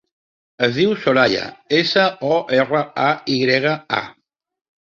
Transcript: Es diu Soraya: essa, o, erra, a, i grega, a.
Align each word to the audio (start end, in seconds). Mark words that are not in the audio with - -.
Es 0.67 0.71
diu 0.77 0.95
Soraya: 1.03 1.43
essa, 1.81 2.07
o, 2.31 2.39
erra, 2.63 2.83
a, 3.11 3.13
i 3.35 3.37
grega, 3.45 3.75
a. 4.03 4.05